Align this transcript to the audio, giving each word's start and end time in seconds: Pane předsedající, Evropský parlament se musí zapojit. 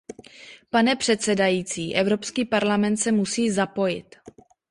Pane 0.69 0.95
předsedající, 0.95 1.95
Evropský 1.95 2.45
parlament 2.45 2.97
se 2.97 3.11
musí 3.11 3.51
zapojit. 3.51 4.15